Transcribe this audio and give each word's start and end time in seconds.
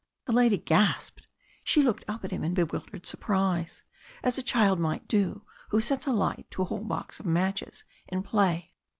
The 0.25 0.31
lady 0.33 0.57
gasped. 0.57 1.27
She 1.63 1.83
looked 1.83 2.05
up 2.07 2.25
at 2.25 2.31
him 2.31 2.43
in 2.43 2.55
bewildered 2.55 3.05
surprise, 3.05 3.83
as 4.23 4.35
a 4.35 4.41
child 4.41 4.79
might 4.79 5.07
do 5.07 5.43
who 5.69 5.79
sets 5.79 6.07
a 6.07 6.11
light 6.11 6.47
to 6.49 6.63
a 6.63 6.65
whole 6.65 6.83
box 6.85 7.19
of 7.19 7.27
matches 7.27 7.83
in 8.07 8.23
play. 8.23 8.73